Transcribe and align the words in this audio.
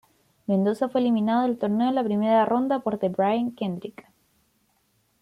Mendoza 0.47 0.89
fue 0.89 0.99
eliminado 1.01 1.43
del 1.43 1.59
torneo 1.59 1.89
en 1.89 1.93
la 1.93 2.03
primera 2.03 2.43
ronda 2.43 2.79
por 2.79 2.97
The 2.97 3.09
Brian 3.09 3.51
Kendrick. 3.51 4.07